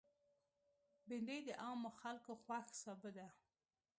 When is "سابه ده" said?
2.81-3.27